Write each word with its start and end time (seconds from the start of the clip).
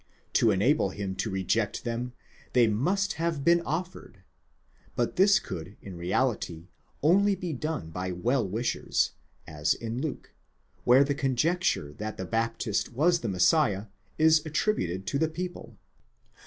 To 0.33 0.49
enable 0.49 0.89
him 0.89 1.13
to 1.17 1.29
reject 1.29 1.83
them, 1.83 2.13
they 2.53 2.65
must 2.65 3.13
have 3.21 3.43
been 3.43 3.61
offered; 3.61 4.23
but 4.95 5.15
this 5.15 5.37
could 5.37 5.77
in 5.79 5.95
reality 5.95 6.69
only 7.03 7.35
be 7.35 7.53
done 7.53 7.91
by 7.91 8.11
well 8.11 8.43
wishers, 8.49 9.11
as 9.45 9.75
in 9.75 10.01
Luke, 10.01 10.33
where 10.85 11.03
the 11.03 11.13
conjecture 11.13 11.93
that 11.99 12.17
the 12.17 12.25
Baptist 12.25 12.91
was 12.93 13.19
the 13.19 13.29
Messiah 13.29 13.85
is 14.17 14.43
attributed 14.43 15.05
to 15.05 15.19
the 15.19 15.29
people. 15.29 15.77